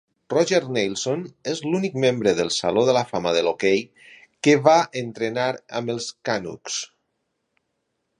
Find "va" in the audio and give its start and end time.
4.69-4.77